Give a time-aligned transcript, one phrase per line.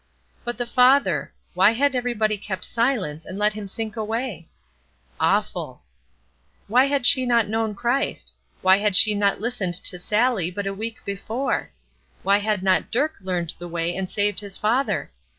[0.43, 1.31] But the father!
[1.53, 4.49] Why had everybody kept silence, and let him sink away?
[5.19, 5.83] Awful!
[6.67, 8.33] Why had not she known Christ?
[8.63, 11.69] Why had she not listened to Sallie but a week before?
[12.23, 15.11] Why had not Dirk learned the way and saved his father?